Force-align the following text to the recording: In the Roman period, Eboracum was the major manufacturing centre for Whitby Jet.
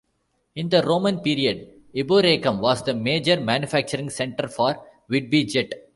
In 0.55 0.69
the 0.69 0.81
Roman 0.81 1.19
period, 1.19 1.79
Eboracum 1.95 2.59
was 2.59 2.81
the 2.81 2.95
major 2.95 3.39
manufacturing 3.39 4.09
centre 4.09 4.47
for 4.47 4.83
Whitby 5.05 5.45
Jet. 5.45 5.71